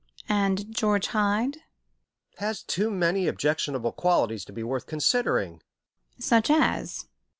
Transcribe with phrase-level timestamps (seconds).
[0.29, 1.57] "And George Hyde?"
[2.37, 5.61] "Has too many objectionable qualities to be worth considering."
[6.17, 7.05] "Such as?"